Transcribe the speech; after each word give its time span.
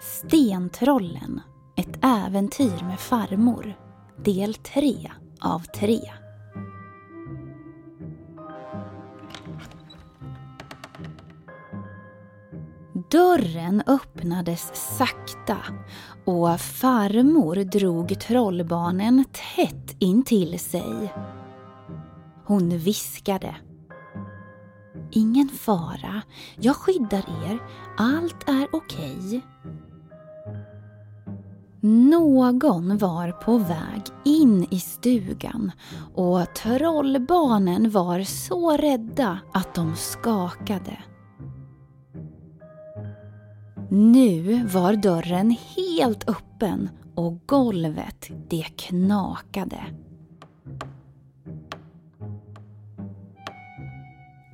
Stentrollen, 0.00 1.40
ett 1.76 2.04
äventyr 2.04 2.84
med 2.84 3.00
farmor, 3.00 3.74
del 4.24 4.54
3 4.54 5.10
av 5.40 5.60
3. 5.60 6.00
Dörren 13.10 13.82
öppnades 13.86 14.70
sakta 14.98 15.58
och 16.24 16.60
farmor 16.60 17.56
drog 17.56 18.20
trollbarnen 18.20 19.24
tätt 19.56 19.96
intill 19.98 20.58
sig. 20.58 21.12
Hon 22.44 22.78
viskade. 22.78 23.56
Ingen 25.10 25.48
fara, 25.48 26.22
jag 26.56 26.76
skyddar 26.76 27.24
er, 27.46 27.58
allt 27.98 28.48
är 28.48 28.68
okej. 28.72 29.42
Någon 31.80 32.98
var 32.98 33.32
på 33.32 33.58
väg 33.58 34.02
in 34.24 34.66
i 34.70 34.80
stugan 34.80 35.72
och 36.14 36.54
trollbarnen 36.54 37.90
var 37.90 38.22
så 38.22 38.76
rädda 38.76 39.38
att 39.52 39.74
de 39.74 39.96
skakade. 39.96 40.98
Nu 43.90 44.64
var 44.64 44.92
dörren 44.92 45.56
helt 45.76 46.28
öppen 46.28 46.88
och 47.14 47.38
golvet 47.46 48.30
det 48.48 48.66
knakade. 48.76 49.84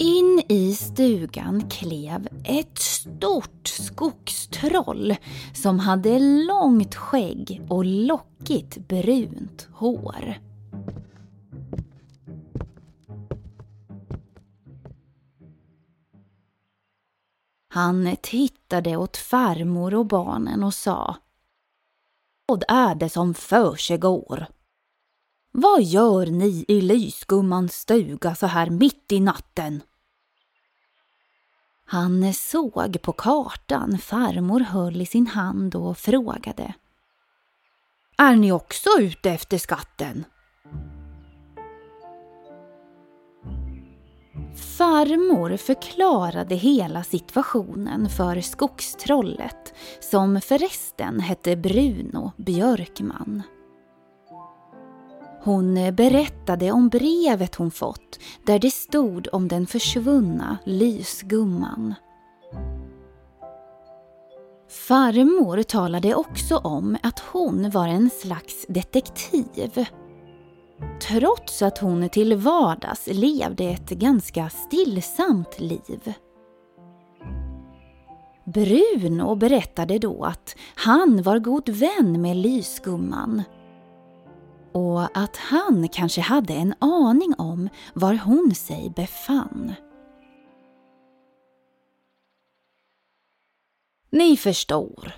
In 0.05 0.43
i 0.49 0.75
stugan 0.75 1.69
klev 1.69 2.29
ett 2.45 2.79
stort 2.79 3.69
skogstroll 3.69 5.15
som 5.55 5.79
hade 5.79 6.19
långt 6.19 6.95
skägg 6.95 7.63
och 7.69 7.85
lockigt 7.85 8.89
brunt 8.89 9.69
hår. 9.73 10.39
Han 17.69 18.17
tittade 18.23 18.97
åt 18.97 19.17
farmor 19.17 19.95
och 19.95 20.07
barnen 20.07 20.65
och 20.65 20.75
sa 20.75 21.17
Vad 22.47 22.65
är 22.69 22.95
det 22.95 23.09
som 23.09 23.35
försiggår? 23.35 24.47
Vad 25.53 25.83
gör 25.83 26.27
ni 26.27 26.65
i 26.69 26.81
lysgummans 26.81 27.73
stuga 27.73 28.35
så 28.35 28.47
här 28.47 28.71
mitt 28.71 29.13
i 29.13 29.21
natten? 29.21 29.83
Han 31.87 32.35
såg 32.35 33.03
på 33.03 33.13
kartan 33.13 33.99
farmor 33.99 34.61
höll 34.61 35.01
i 35.01 35.07
sin 35.07 35.27
hand 35.27 35.75
och 35.75 35.99
frågade. 35.99 36.75
Är 38.19 38.37
ni 38.37 38.53
också 38.53 38.91
ute 39.01 39.31
efter 39.31 39.59
skatten? 39.59 40.25
Farmor 44.79 45.57
förklarade 45.57 46.55
hela 46.55 47.03
situationen 47.03 48.09
för 48.09 48.41
skogstrollet 48.41 49.75
som 50.01 50.41
förresten 50.41 51.21
hette 51.21 51.57
Bruno 51.57 52.33
Björkman. 52.37 53.43
Hon 55.45 55.77
eh, 55.77 55.95
berättade 55.95 56.71
om 56.71 56.89
brevet 56.89 57.55
hon 57.55 57.71
fått 57.71 58.19
där 58.47 58.59
det 58.59 58.71
stod 58.71 59.29
om 59.33 59.49
den 59.49 59.67
försvunna 59.67 60.59
lysgumman. 60.65 61.95
Farmor 64.69 65.63
talade 65.63 66.15
också 66.15 66.57
om 66.57 66.97
att 67.03 67.19
hon 67.19 67.71
var 67.71 67.89
en 67.89 68.11
slags 68.11 68.67
detektiv. 68.69 69.87
Trots 71.09 71.63
att 71.63 71.79
hon 71.79 72.09
till 72.09 72.35
vardags 72.37 73.09
levde 73.13 73.65
ett 73.65 73.91
ganska 73.91 74.49
stillsamt 74.49 75.61
liv. 75.61 76.15
Bruno 78.45 79.35
berättade 79.35 79.99
då 79.99 80.25
att 80.25 80.57
han 80.75 81.23
var 81.23 81.39
god 81.39 81.69
vän 81.69 82.23
med 82.23 82.37
lysgumman 82.37 83.43
och 84.75 85.19
att 85.19 85.37
han 85.37 85.89
kanske 85.89 86.21
hade 86.21 86.55
en 86.55 86.75
aning 86.79 87.35
om 87.39 87.69
var 87.95 88.15
hon 88.25 88.55
sig 88.55 88.93
befann. 88.97 89.75
Ni 94.11 94.37
förstår, 94.37 95.15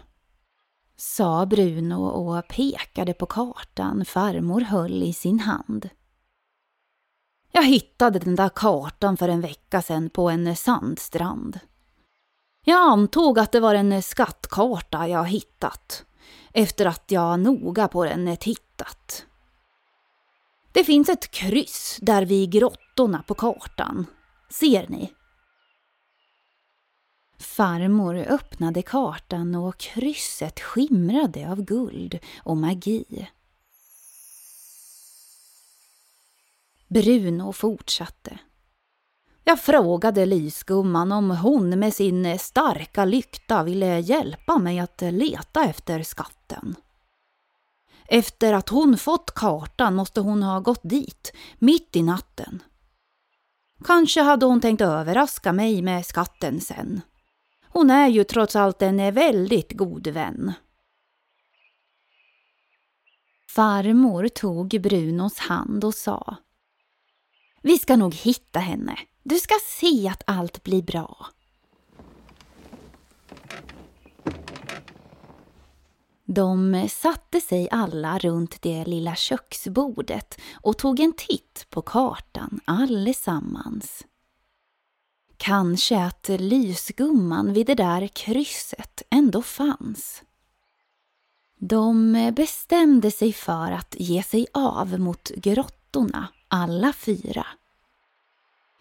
sa 0.96 1.46
Bruno 1.46 1.94
och 1.94 2.48
pekade 2.48 3.14
på 3.14 3.26
kartan 3.26 4.04
farmor 4.04 4.60
höll 4.60 5.02
i 5.02 5.12
sin 5.12 5.40
hand. 5.40 5.90
Jag 7.52 7.64
hittade 7.64 8.18
den 8.18 8.36
där 8.36 8.48
kartan 8.48 9.16
för 9.16 9.28
en 9.28 9.40
vecka 9.40 9.82
sedan 9.82 10.10
på 10.10 10.30
en 10.30 10.56
sandstrand. 10.56 11.60
Jag 12.64 12.92
antog 12.92 13.38
att 13.38 13.52
det 13.52 13.60
var 13.60 13.74
en 13.74 14.02
skattkarta 14.02 15.08
jag 15.08 15.24
hittat 15.24 16.04
efter 16.52 16.86
att 16.86 17.04
jag 17.10 17.40
noga 17.40 17.88
på 17.88 18.04
den 18.04 18.36
tittat. 18.36 19.26
Det 20.76 20.84
finns 20.84 21.08
ett 21.08 21.30
kryss 21.30 21.98
där 22.02 22.24
vid 22.24 22.50
grottorna 22.50 23.22
på 23.22 23.34
kartan. 23.34 24.06
Ser 24.50 24.86
ni? 24.88 25.12
Farmor 27.38 28.16
öppnade 28.16 28.82
kartan 28.82 29.54
och 29.54 29.78
krysset 29.78 30.60
skimrade 30.60 31.50
av 31.50 31.62
guld 31.62 32.18
och 32.42 32.56
magi. 32.56 33.28
Bruno 36.88 37.52
fortsatte. 37.52 38.38
Jag 39.44 39.60
frågade 39.60 40.26
lysgumman 40.26 41.12
om 41.12 41.30
hon 41.30 41.78
med 41.78 41.94
sin 41.94 42.38
starka 42.38 43.04
lykta 43.04 43.62
ville 43.62 44.00
hjälpa 44.00 44.58
mig 44.58 44.78
att 44.78 45.00
leta 45.00 45.64
efter 45.64 46.02
skatten. 46.02 46.76
Efter 48.08 48.52
att 48.52 48.68
hon 48.68 48.98
fått 48.98 49.34
kartan 49.34 49.94
måste 49.94 50.20
hon 50.20 50.42
ha 50.42 50.60
gått 50.60 50.80
dit, 50.82 51.32
mitt 51.58 51.96
i 51.96 52.02
natten. 52.02 52.62
Kanske 53.84 54.22
hade 54.22 54.46
hon 54.46 54.60
tänkt 54.60 54.80
överraska 54.80 55.52
mig 55.52 55.82
med 55.82 56.06
skatten 56.06 56.60
sen. 56.60 57.00
Hon 57.68 57.90
är 57.90 58.08
ju 58.08 58.24
trots 58.24 58.56
allt 58.56 58.82
en 58.82 59.14
väldigt 59.14 59.72
god 59.72 60.06
vän. 60.06 60.52
Farmor 63.54 64.28
tog 64.28 64.68
Brunos 64.68 65.38
hand 65.38 65.84
och 65.84 65.94
sa 65.94 66.36
Vi 67.62 67.78
ska 67.78 67.96
nog 67.96 68.14
hitta 68.14 68.58
henne. 68.58 68.98
Du 69.22 69.38
ska 69.38 69.54
se 69.80 70.08
att 70.08 70.22
allt 70.26 70.62
blir 70.62 70.82
bra. 70.82 71.26
De 76.28 76.88
satte 76.88 77.40
sig 77.40 77.68
alla 77.70 78.18
runt 78.18 78.62
det 78.62 78.84
lilla 78.84 79.14
köksbordet 79.14 80.40
och 80.54 80.78
tog 80.78 81.00
en 81.00 81.12
titt 81.12 81.66
på 81.70 81.82
kartan 81.82 82.60
allesammans. 82.64 84.04
Kanske 85.36 86.04
att 86.04 86.28
lysgumman 86.28 87.52
vid 87.52 87.66
det 87.66 87.74
där 87.74 88.06
krysset 88.06 89.02
ändå 89.10 89.42
fanns. 89.42 90.22
De 91.58 92.12
bestämde 92.36 93.10
sig 93.10 93.32
för 93.32 93.72
att 93.72 93.94
ge 93.98 94.22
sig 94.22 94.46
av 94.54 95.00
mot 95.00 95.30
grottorna, 95.30 96.28
alla 96.48 96.92
fyra. 96.92 97.46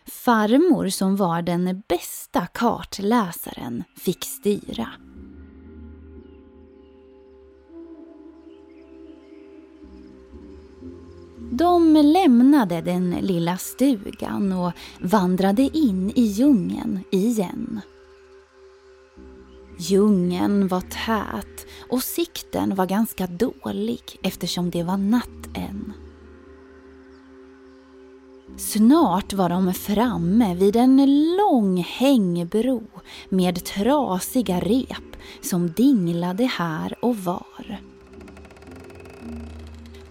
Farmor 0.05 0.89
som 0.89 1.15
var 1.15 1.41
den 1.41 1.83
bästa 1.87 2.47
kartläsaren 2.47 3.83
fick 3.97 4.25
styra. 4.25 4.89
De 11.57 11.93
lämnade 11.93 12.81
den 12.81 13.11
lilla 13.21 13.57
stugan 13.57 14.51
och 14.51 14.71
vandrade 14.99 15.61
in 15.61 16.11
i 16.15 16.21
djungeln 16.21 16.99
igen. 17.11 17.81
Djungeln 19.77 20.67
var 20.67 20.81
tät 20.81 21.65
och 21.89 22.03
sikten 22.03 22.75
var 22.75 22.85
ganska 22.85 23.27
dålig 23.27 24.01
eftersom 24.21 24.69
det 24.69 24.83
var 24.83 24.97
natt 24.97 25.47
än. 25.53 25.93
Snart 28.57 29.33
var 29.33 29.49
de 29.49 29.73
framme 29.73 30.55
vid 30.55 30.75
en 30.75 31.35
lång 31.37 31.77
hängbro 31.77 32.83
med 33.29 33.65
trasiga 33.65 34.59
rep 34.59 35.17
som 35.41 35.71
dinglade 35.71 36.43
här 36.45 37.05
och 37.05 37.17
var. 37.17 37.54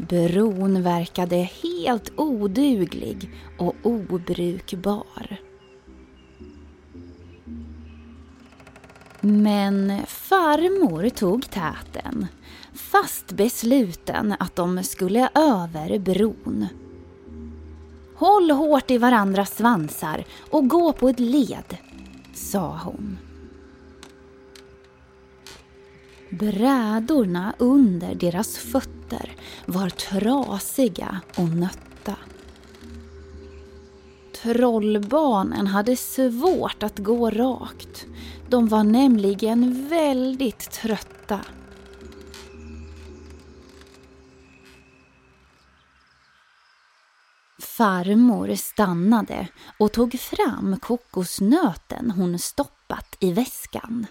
Bron 0.08 0.82
verkade 0.82 1.36
helt 1.36 2.12
oduglig 2.16 3.30
och 3.58 3.74
obrukbar. 3.82 5.36
Men 9.20 10.06
farmor 10.06 11.08
tog 11.08 11.50
täten, 11.50 12.26
fast 12.74 13.32
besluten 13.32 14.34
att 14.38 14.56
de 14.56 14.82
skulle 14.82 15.28
över 15.34 15.98
bron. 15.98 16.66
Håll 18.16 18.50
hårt 18.50 18.90
i 18.90 18.98
varandras 18.98 19.56
svansar 19.56 20.24
och 20.50 20.68
gå 20.68 20.92
på 20.92 21.08
ett 21.08 21.20
led, 21.20 21.76
sa 22.34 22.80
hon. 22.84 23.18
Brädorna 26.38 27.54
under 27.58 28.14
deras 28.14 28.58
fötter 28.58 29.36
var 29.66 29.88
trasiga 29.88 31.20
och 31.36 31.48
nötta. 31.48 32.16
Trollbarnen 34.42 35.66
hade 35.66 35.96
svårt 35.96 36.82
att 36.82 36.98
gå 36.98 37.30
rakt. 37.30 38.06
De 38.48 38.68
var 38.68 38.84
nämligen 38.84 39.88
väldigt 39.88 40.70
trötta. 40.70 41.40
Farmor 47.58 48.54
stannade 48.54 49.48
och 49.78 49.92
tog 49.92 50.20
fram 50.20 50.78
kokosnöten 50.80 52.10
hon 52.10 52.38
stoppat 52.38 53.16
i 53.20 53.32
väskan. 53.32 54.06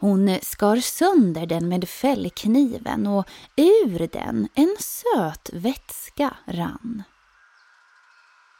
Hon 0.00 0.28
eh, 0.28 0.40
skar 0.40 0.76
sönder 0.76 1.46
den 1.46 1.68
med 1.68 1.88
fällkniven 1.88 3.06
och 3.06 3.28
ur 3.56 4.08
den 4.12 4.48
en 4.54 4.76
söt 4.78 5.50
vätska 5.52 6.36
rann. 6.46 7.02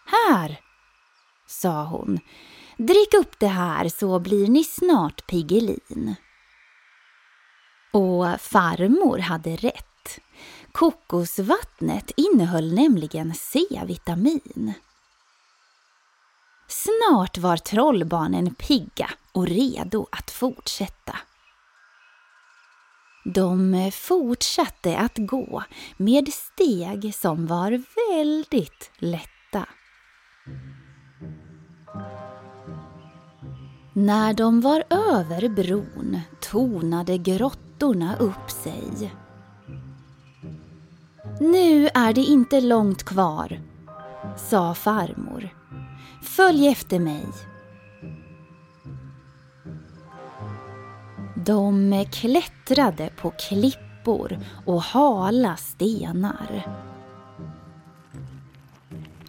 Här, 0.06 0.60
sa 1.46 1.84
hon, 1.84 2.20
drick 2.76 3.14
upp 3.14 3.38
det 3.38 3.46
här 3.46 3.88
så 3.88 4.18
blir 4.18 4.48
ni 4.48 4.64
snart 4.64 5.26
Piggelin. 5.26 6.14
Och 7.92 8.40
farmor 8.40 9.18
hade 9.18 9.56
rätt. 9.56 10.20
Kokosvattnet 10.72 12.10
innehöll 12.16 12.74
nämligen 12.74 13.34
C-vitamin. 13.34 14.72
Snart 16.68 17.38
var 17.38 17.56
trollbarnen 17.56 18.54
pigga 18.54 19.10
och 19.32 19.46
redo 19.46 20.06
att 20.12 20.30
fortsätta. 20.30 21.16
De 23.34 23.74
eh, 23.74 23.90
fortsatte 23.90 24.98
att 24.98 25.18
gå 25.18 25.62
med 25.96 26.28
steg 26.28 27.14
som 27.14 27.46
var 27.46 27.82
väldigt 28.12 28.90
lätta. 28.98 29.66
När 33.92 34.34
de 34.34 34.60
var 34.60 34.84
över 34.90 35.48
bron 35.48 36.20
tonade 36.40 37.18
grottorna 37.18 38.16
upp 38.16 38.50
sig. 38.50 39.12
Nu 41.40 41.88
är 41.94 42.12
det 42.12 42.20
inte 42.20 42.60
långt 42.60 43.02
kvar, 43.02 43.60
sa 44.36 44.74
farmor. 44.74 45.48
Följ 46.22 46.68
efter 46.68 46.98
mig. 46.98 47.26
De 51.48 52.04
klättrade 52.12 53.10
på 53.20 53.30
klippor 53.30 54.38
och 54.66 54.82
hala 54.82 55.56
stenar. 55.56 56.66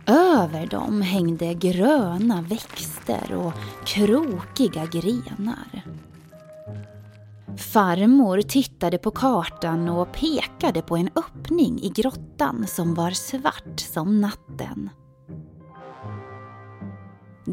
Över 0.06 0.68
dem 0.68 1.02
hängde 1.02 1.54
gröna 1.54 2.42
växter 2.42 3.34
och 3.34 3.54
krokiga 3.86 4.86
grenar. 4.86 5.86
Farmor 7.58 8.42
tittade 8.42 8.98
på 8.98 9.12
kartan 9.12 9.90
och 9.90 10.12
pekade 10.12 10.82
på 10.82 10.98
en 10.98 11.10
öppning 11.16 11.80
i 11.82 11.90
grottan 11.90 12.68
som 12.68 12.94
var 12.94 13.12
svart 13.12 13.80
som 13.80 14.22
natten. 14.22 14.90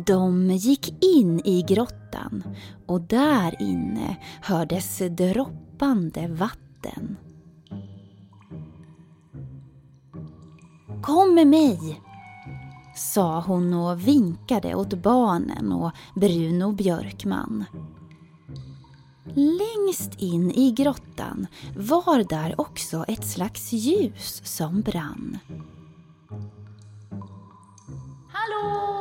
De 0.04 0.50
gick 0.50 1.04
in 1.04 1.40
i 1.44 1.62
grottan 1.62 2.42
och 2.86 3.00
där 3.00 3.62
inne 3.62 4.16
hördes 4.42 4.98
droppande 5.10 6.28
vatten. 6.28 7.16
Kom 11.02 11.34
med 11.34 11.46
mig, 11.46 12.00
sa 12.96 13.40
hon 13.40 13.74
och 13.74 14.08
vinkade 14.08 14.74
åt 14.74 14.94
barnen 14.94 15.72
och 15.72 15.92
Bruno 16.14 16.72
Björkman. 16.72 17.64
Längst 19.34 20.22
in 20.22 20.50
i 20.50 20.72
grottan 20.72 21.46
var 21.76 22.28
där 22.28 22.60
också 22.60 23.04
ett 23.08 23.26
slags 23.26 23.72
ljus 23.72 24.42
som 24.44 24.80
brann. 24.80 25.38
Hallå! 28.32 28.95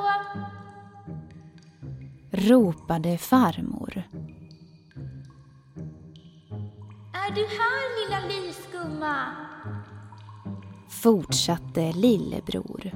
Ropade 2.35 3.17
farmor. 3.17 4.03
Är 7.13 7.35
du 7.35 7.41
här 7.41 8.05
lilla 8.05 8.27
lysgumma? 8.27 9.25
Fortsatte 10.89 11.91
lillebror. 11.91 12.91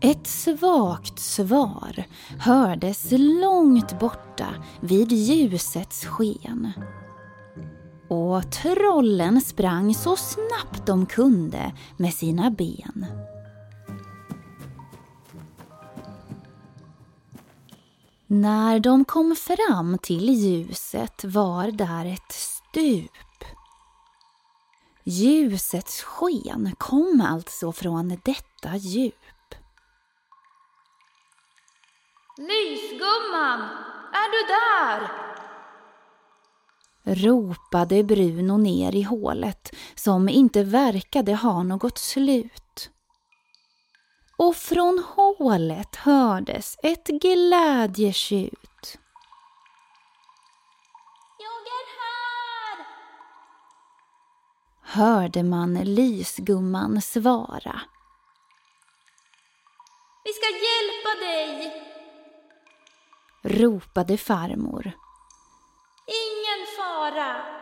Ett 0.00 0.26
svagt 0.26 1.18
svar 1.18 2.04
hördes 2.38 3.06
långt 3.42 3.98
borta 3.98 4.46
vid 4.80 5.12
ljusets 5.12 6.04
sken. 6.04 6.72
Och 8.08 8.52
trollen 8.52 9.40
sprang 9.40 9.94
så 9.94 10.16
snabbt 10.16 10.86
de 10.86 11.06
kunde 11.06 11.72
med 11.96 12.14
sina 12.14 12.50
ben. 12.50 13.06
När 18.28 18.80
de 18.80 19.04
kom 19.04 19.36
fram 19.36 19.98
till 19.98 20.30
ljuset 20.30 21.24
var 21.24 21.70
där 21.70 22.06
ett 22.06 22.32
stup. 22.32 23.44
Ljusets 25.04 26.02
sken 26.02 26.74
kom 26.78 27.20
alltså 27.20 27.72
från 27.72 28.08
detta 28.08 28.76
djup. 28.76 29.14
Lysgumman, 32.38 33.60
är 34.12 34.30
du 34.30 34.46
där? 34.46 35.10
ropade 37.06 38.04
Bruno 38.04 38.56
ner 38.56 38.94
i 38.94 39.02
hålet 39.02 39.74
som 39.94 40.28
inte 40.28 40.62
verkade 40.62 41.34
ha 41.34 41.62
något 41.62 41.98
slut. 41.98 42.65
Och 44.36 44.56
från 44.56 45.04
hålet 45.16 45.96
hördes 45.96 46.76
ett 46.82 47.06
glädjetjut. 47.06 48.98
Jag 51.38 51.62
är 51.78 51.86
här! 52.00 52.86
Hörde 54.82 55.42
man 55.42 55.74
lysgumman 55.74 57.02
svara. 57.02 57.80
Vi 60.24 60.32
ska 60.32 60.46
hjälpa 60.46 61.26
dig! 61.26 61.82
ropade 63.46 64.16
farmor. 64.16 64.92
Ingen 66.06 66.66
fara! 66.76 67.55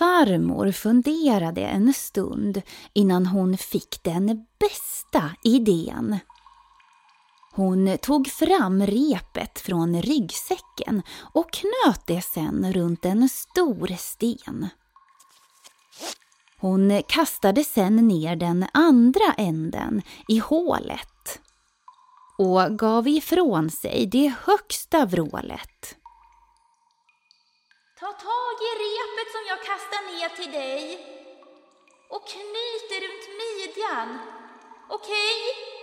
Farmor 0.00 0.72
funderade 0.72 1.60
en 1.60 1.94
stund 1.94 2.62
innan 2.92 3.26
hon 3.26 3.58
fick 3.58 4.02
den 4.02 4.46
bästa 4.60 5.30
idén. 5.44 6.18
Hon 7.52 7.98
tog 8.02 8.28
fram 8.28 8.86
repet 8.86 9.58
från 9.60 10.02
ryggsäcken 10.02 11.02
och 11.34 11.52
knöt 11.52 12.06
det 12.06 12.22
sen 12.22 12.72
runt 12.72 13.04
en 13.04 13.28
stor 13.28 13.96
sten. 13.98 14.68
Hon 16.58 17.02
kastade 17.08 17.64
sen 17.64 17.96
ner 17.96 18.36
den 18.36 18.66
andra 18.72 19.34
änden 19.36 20.02
i 20.28 20.38
hålet 20.38 21.40
och 22.38 22.78
gav 22.78 23.08
ifrån 23.08 23.70
sig 23.70 24.06
det 24.06 24.34
högsta 24.44 25.06
vrålet. 25.06 25.99
Ta 28.00 28.06
tag 28.06 28.56
i 28.68 28.72
repet 28.84 29.28
som 29.32 29.44
jag 29.48 29.60
kastar 29.70 30.02
ner 30.10 30.28
till 30.36 30.52
dig 30.52 30.98
och 32.08 32.28
knyt 32.28 32.84
det 32.90 33.00
runt 33.06 33.26
midjan. 33.40 34.18
Okej? 34.88 34.98
Okay? 34.98 35.80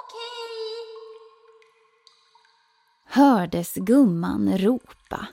Okej? 0.00 0.38
Okay. 3.04 3.22
Hördes 3.22 3.74
gumman 3.74 4.58
ropa. 4.58 5.26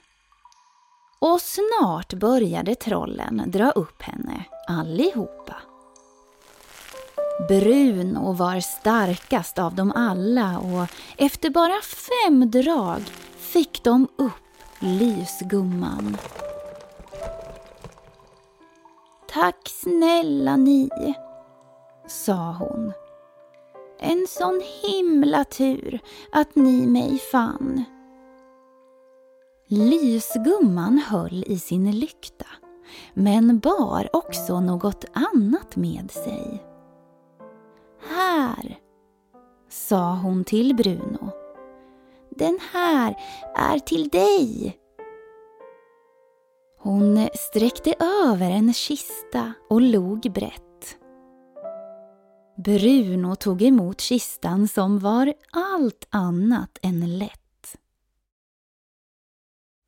Och 1.20 1.42
snart 1.42 2.14
började 2.14 2.76
trollen 2.76 3.44
dra 3.48 3.72
upp 3.72 4.02
henne 4.02 4.44
allihopa. 4.68 5.56
Bruno 7.48 8.34
var 8.34 8.60
starkast 8.60 9.60
av 9.60 9.76
dem 9.76 9.92
alla 9.96 10.60
och 10.60 10.88
efter 11.18 11.50
bara 11.50 11.82
fem 11.82 12.52
drag 12.52 13.02
fick 13.38 13.84
de 13.84 14.08
upp 14.18 14.49
lysgumman. 14.80 16.18
Tack 19.28 19.70
snälla 19.70 20.58
ni, 20.58 20.90
sa 22.08 22.56
hon. 22.60 22.94
En 24.00 24.26
sån 24.30 24.62
himla 24.82 25.44
tur 25.44 26.00
att 26.32 26.56
ni 26.56 26.88
mig 26.88 27.18
fann. 27.32 27.84
Lysgumman 29.68 30.98
höll 30.98 31.44
i 31.48 31.60
sin 31.60 31.92
lykta 31.92 32.46
men 33.14 33.60
bar 33.60 34.10
också 34.14 34.60
något 34.60 35.06
annat 35.14 35.76
med 35.76 36.12
sig. 36.12 36.64
Här, 38.10 38.80
sa 39.70 40.16
hon 40.16 40.44
till 40.44 40.76
Bruno. 40.76 41.39
Den 42.40 42.60
här 42.72 43.16
är 43.56 43.80
till 43.80 44.10
dig. 44.10 44.78
Hon 46.80 47.30
sträckte 47.34 47.94
över 48.26 48.52
en 48.52 48.74
kista 48.74 49.54
och 49.70 49.82
log 49.82 50.32
brett. 50.34 50.98
Bruno 52.58 53.36
tog 53.36 53.62
emot 53.62 54.02
kistan 54.02 54.68
som 54.68 55.00
var 55.00 55.34
allt 55.52 56.08
annat 56.10 56.78
än 56.82 57.18
lätt. 57.18 57.76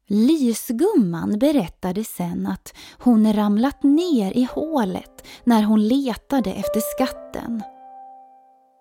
Lysgumman 0.08 1.40
berättade 1.40 2.04
sen 2.04 2.48
att 2.48 2.74
hon 3.00 3.34
ramlat 3.34 3.84
ner 3.84 4.38
i 4.38 4.48
hålet 4.52 5.28
när 5.44 5.64
hon 5.64 5.88
letade 5.88 6.54
efter 6.54 6.80
skatten. 6.80 7.64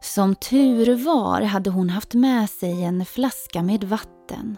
Som 0.02 0.35
tur 0.35 1.04
var 1.04 1.40
hade 1.40 1.71
hon 1.71 1.90
haft 1.90 2.14
med 2.14 2.50
sig 2.50 2.85
en 2.85 3.04
flaska 3.04 3.62
med 3.62 3.85
vatten. 3.85 4.57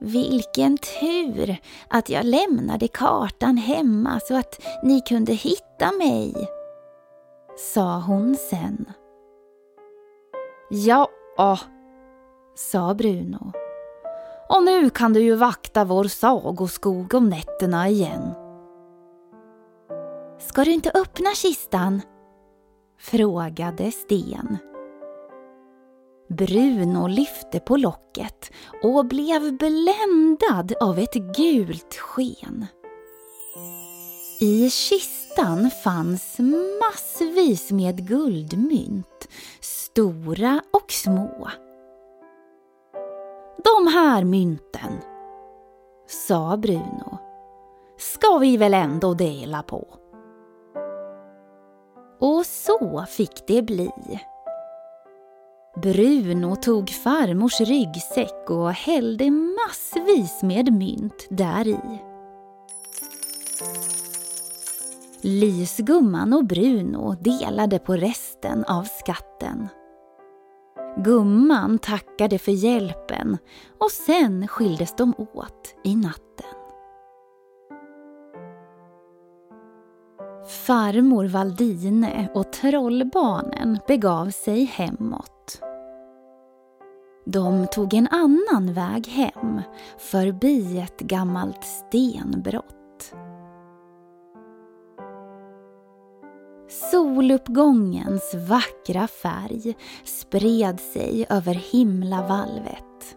Vilken 0.00 0.78
tur 0.78 1.56
att 1.88 2.08
jag 2.08 2.24
lämnade 2.24 2.88
kartan 2.88 3.56
hemma 3.56 4.20
så 4.20 4.36
att 4.36 4.60
ni 4.82 5.00
kunde 5.00 5.32
hitta 5.32 5.92
mig, 5.98 6.34
sa 7.74 8.00
hon 8.00 8.36
sen. 8.36 8.92
Ja, 10.70 11.08
sa 12.54 12.94
Bruno. 12.94 13.52
Och 14.48 14.64
nu 14.64 14.90
kan 14.90 15.12
du 15.12 15.20
ju 15.20 15.34
vakta 15.34 15.84
vår 15.84 16.04
sagoskog 16.04 17.14
om 17.14 17.28
nätterna 17.28 17.88
igen. 17.88 18.34
Ska 20.38 20.64
du 20.64 20.72
inte 20.72 20.90
öppna 20.94 21.30
kistan? 21.30 22.02
Frågade 23.00 23.92
Sten. 23.92 24.58
Bruno 26.28 27.06
lyfte 27.06 27.60
på 27.60 27.76
locket 27.76 28.50
och 28.82 29.06
blev 29.06 29.58
bländad 29.58 30.72
av 30.80 30.98
ett 30.98 31.14
gult 31.36 31.94
sken. 31.94 32.66
I 34.40 34.70
kistan 34.70 35.70
fanns 35.84 36.38
massvis 36.80 37.70
med 37.70 38.08
guldmynt, 38.08 39.28
stora 39.60 40.62
och 40.70 40.92
små. 40.92 41.48
De 43.64 43.86
här 43.86 44.24
mynten, 44.24 44.92
sa 46.06 46.56
Bruno, 46.56 47.18
ska 47.98 48.38
vi 48.38 48.56
väl 48.56 48.74
ändå 48.74 49.14
dela 49.14 49.62
på. 49.62 49.99
Och 52.20 52.46
så 52.46 53.04
fick 53.08 53.46
det 53.46 53.62
bli. 53.62 53.90
Bruno 55.82 56.56
tog 56.56 56.90
farmors 56.90 57.60
ryggsäck 57.60 58.50
och 58.50 58.72
hällde 58.72 59.30
massvis 59.30 60.42
med 60.42 60.72
mynt 60.72 61.26
där 61.30 61.68
i. 61.68 62.02
Lysgumman 65.22 66.32
och 66.32 66.44
Bruno 66.44 67.14
delade 67.20 67.78
på 67.78 67.96
resten 67.96 68.64
av 68.64 68.84
skatten. 68.84 69.68
Gumman 70.96 71.78
tackade 71.78 72.38
för 72.38 72.52
hjälpen 72.52 73.38
och 73.78 73.90
sen 73.90 74.48
skildes 74.48 74.96
de 74.96 75.14
åt 75.34 75.74
i 75.84 75.96
natten. 75.96 76.59
Farmor 80.66 81.24
Valdine 81.24 82.28
och 82.34 82.52
trollbarnen 82.52 83.78
begav 83.86 84.30
sig 84.30 84.64
hemåt. 84.64 85.60
De 87.26 87.66
tog 87.66 87.94
en 87.94 88.08
annan 88.08 88.72
väg 88.72 89.06
hem, 89.08 89.60
förbi 89.98 90.78
ett 90.78 91.00
gammalt 91.00 91.64
stenbrott. 91.64 93.14
Soluppgångens 96.90 98.34
vackra 98.48 99.06
färg 99.06 99.76
spred 100.04 100.80
sig 100.80 101.26
över 101.28 101.54
himlavalvet. 101.54 103.16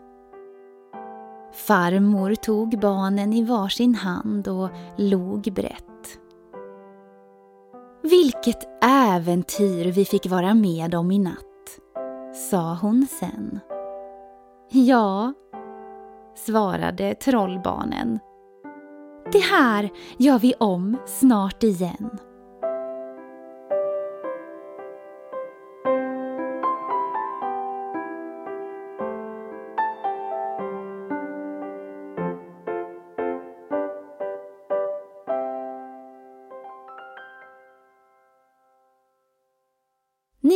Farmor 1.53 2.35
tog 2.35 2.79
barnen 2.79 3.33
i 3.33 3.43
varsin 3.43 3.95
hand 3.95 4.47
och 4.47 4.69
log 4.97 5.53
brett. 5.53 5.92
Vilket 8.03 8.83
äventyr 8.83 9.91
vi 9.91 10.05
fick 10.05 10.29
vara 10.29 10.53
med 10.53 10.95
om 10.95 11.11
i 11.11 11.19
natt, 11.19 11.79
sa 12.49 12.77
hon 12.81 13.07
sen. 13.19 13.59
Ja, 14.71 15.33
svarade 16.35 17.15
trollbarnen. 17.15 18.19
Det 19.31 19.39
här 19.39 19.89
gör 20.17 20.39
vi 20.39 20.53
om 20.59 20.97
snart 21.05 21.63
igen. 21.63 22.19